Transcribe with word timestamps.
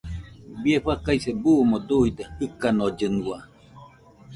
Bie 0.61 0.77
faikase 0.85 1.31
buuno 1.41 1.77
duide 1.87 2.23
jɨkanollɨnua. 2.37 3.37